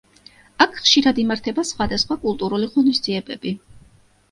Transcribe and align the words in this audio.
აქ 0.63 0.71
ხშირად 0.79 1.21
იმართება 1.25 1.67
სხვადასხვა 1.73 2.19
კულტურული 2.25 2.73
ღონისძიებები. 2.75 3.57